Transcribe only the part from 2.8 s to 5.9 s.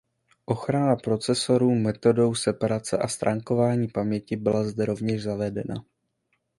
a stránkování paměti byla zde rovněž zavedena.